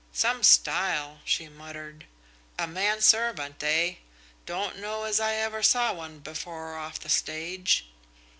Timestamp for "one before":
5.93-6.75